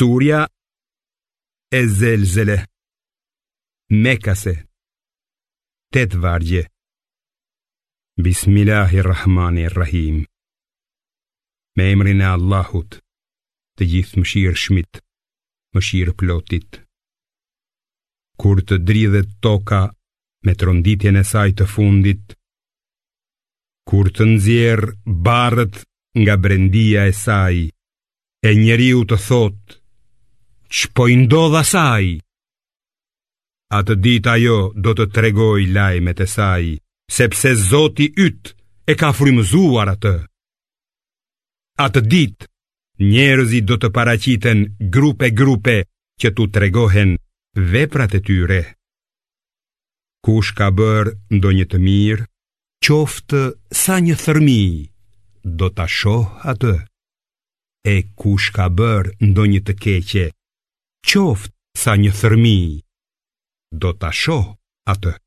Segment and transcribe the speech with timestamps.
[0.00, 0.46] Surja
[1.78, 2.56] e zelzele
[3.90, 4.54] Mekase
[5.92, 6.62] Tet vargje
[8.24, 10.16] Bismillahirrahmanirrahim
[11.76, 13.00] Me emrin e Allahut
[13.78, 15.00] Të gjithë mëshirë shmit
[15.74, 16.78] Mëshirë plotit
[18.44, 19.80] Kur të dridhet toka
[20.46, 22.36] Me të e saj të fundit
[23.90, 24.94] Kur të nëzjerë
[25.30, 25.82] barët
[26.22, 27.58] nga brendia e saj
[28.48, 29.77] E njeri u të thotë
[30.76, 32.08] që po indodha saj.
[33.78, 36.64] Atë dit ajo do të tregoj lajmet e saj,
[37.18, 38.54] sepse Zoti ytë
[38.88, 40.14] e ka frimëzuar atë.
[41.86, 42.46] Atë dit,
[43.12, 44.64] njerëzi do të paraciten
[44.96, 45.76] grupe-grupe
[46.20, 47.14] që tu tregohen
[47.72, 48.60] veprat e tyre.
[50.24, 52.24] Kush ka bërë ndonjë të mirë,
[52.86, 53.42] qoftë
[53.82, 54.62] sa një thërmi,
[55.58, 56.74] do të shohë atë.
[57.92, 60.26] E kush ka bërë ndonjë të keqe,
[61.06, 62.56] Qoftë sa një thërmi,
[63.80, 64.54] do ta shoh
[64.94, 65.20] atë.